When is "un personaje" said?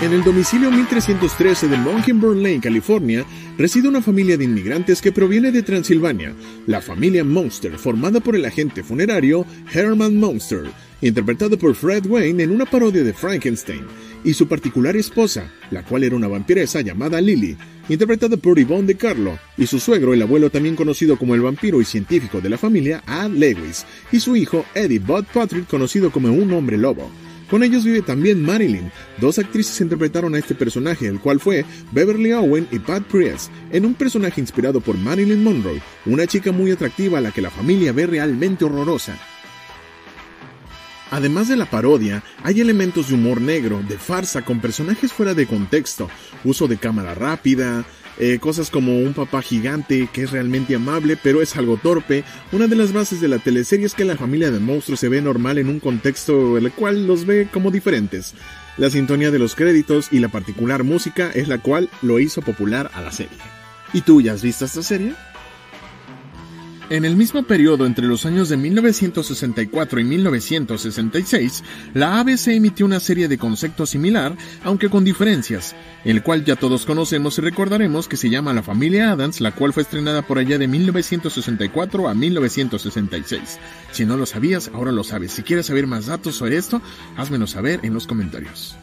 33.86-34.40